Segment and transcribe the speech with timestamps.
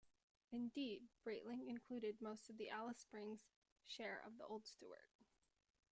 [0.51, 3.45] Indeed, Braitling included most of the Alice Springs
[3.85, 5.11] share of the old Stuart.